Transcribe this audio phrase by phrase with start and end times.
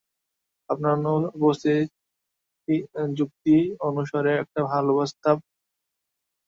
[0.69, 0.95] আপনার
[1.37, 1.91] উপস্থাপিত
[3.17, 3.55] যুক্তি
[3.87, 5.37] অনুসারে এটা ভালো প্রস্তাব।